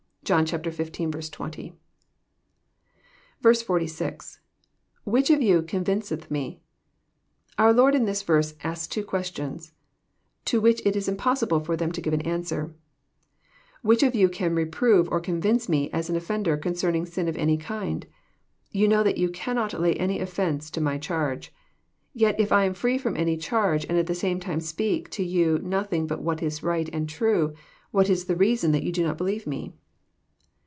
[0.23, 0.61] (John XV.
[0.63, 0.99] 20.)
[1.67, 1.75] is,—
[3.43, 6.59] [^Which of you eonvinceth mef etc,']
[7.59, 9.71] Onr Lord in this verse asks two qaestions,
[10.45, 12.73] to which it was impossible for them to give an answer:
[13.27, 17.57] *' Which of you can reprove or convince Me as an offender concerning sin of any
[17.57, 18.05] kind?
[18.69, 21.51] You know that you can not lay any offence to My charge.
[22.17, 25.25] Tet if I am free from any charge, and at the same time speak to
[25.25, 27.53] you nothing but what is right and true,
[27.89, 29.73] what is the reason that ye do not believe Me